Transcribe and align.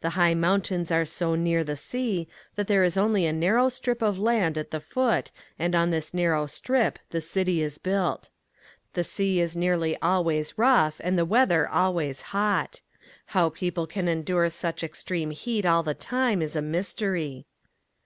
The 0.00 0.10
high 0.18 0.34
mountains 0.34 0.90
are 0.90 1.04
so 1.04 1.36
near 1.36 1.62
the 1.62 1.76
sea 1.76 2.26
that 2.56 2.66
there 2.66 2.82
is 2.82 2.96
only 2.96 3.24
a 3.24 3.32
narrow 3.32 3.68
strip 3.68 4.02
of 4.02 4.18
land 4.18 4.58
at 4.58 4.72
the 4.72 4.80
foot 4.80 5.30
and 5.60 5.76
on 5.76 5.90
this 5.90 6.12
narrow 6.12 6.46
strip 6.46 6.98
the 7.10 7.20
city 7.20 7.62
is 7.62 7.78
built. 7.78 8.30
The 8.94 9.04
sea 9.04 9.38
is 9.38 9.56
nearly 9.56 9.96
always 10.02 10.58
rough 10.58 10.96
and 11.04 11.16
the 11.16 11.24
weather 11.24 11.68
always 11.68 12.20
hot. 12.34 12.80
How 13.26 13.50
people 13.50 13.86
can 13.86 14.08
endure 14.08 14.50
such 14.50 14.82
extreme 14.82 15.30
heat 15.30 15.64
all 15.64 15.84
the 15.84 15.94
time 15.94 16.42
is 16.42 16.56
a 16.56 16.62
mystery. 16.62 17.46